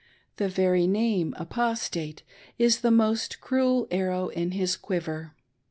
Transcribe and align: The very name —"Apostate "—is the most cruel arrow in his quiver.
The 0.37 0.49
very 0.49 0.87
name 0.87 1.35
—"Apostate 1.37 2.23
"—is 2.67 2.81
the 2.81 2.89
most 2.89 3.39
cruel 3.39 3.87
arrow 3.91 4.29
in 4.29 4.49
his 4.53 4.75
quiver. 4.75 5.35